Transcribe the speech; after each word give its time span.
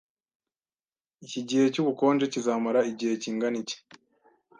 Iki 1.25 1.41
gihe 1.47 1.65
cyubukonje 1.73 2.25
kizamara 2.33 2.79
igihe 2.91 3.13
kingana 3.21 3.57
iki? 3.63 3.77